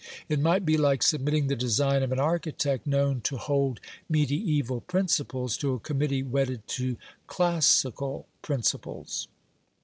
It 0.27 0.39
might 0.39 0.65
be 0.65 0.77
like 0.77 1.03
submitting 1.03 1.45
the 1.45 1.55
design 1.55 2.01
of 2.01 2.11
an 2.11 2.17
architect 2.19 2.87
known 2.87 3.21
to 3.21 3.37
hold 3.37 3.79
"mediaeval 4.09 4.81
principles" 4.87 5.55
to 5.57 5.75
a 5.75 5.79
committee 5.79 6.23
wedded 6.23 6.65
to 6.69 6.97
"classical 7.27 8.25
principles". 8.41 9.27